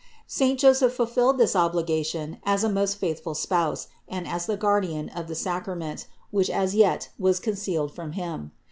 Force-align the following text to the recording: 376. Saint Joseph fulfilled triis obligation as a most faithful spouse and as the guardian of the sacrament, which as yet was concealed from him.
376. 0.27 0.35
Saint 0.35 0.59
Joseph 0.59 0.93
fulfilled 0.97 1.37
triis 1.39 1.55
obligation 1.55 2.39
as 2.43 2.63
a 2.63 2.69
most 2.69 2.95
faithful 2.95 3.35
spouse 3.35 3.87
and 4.07 4.27
as 4.27 4.47
the 4.47 4.57
guardian 4.57 5.09
of 5.09 5.27
the 5.27 5.35
sacrament, 5.35 6.07
which 6.31 6.49
as 6.49 6.73
yet 6.73 7.09
was 7.19 7.39
concealed 7.39 7.93
from 7.93 8.13
him. 8.13 8.51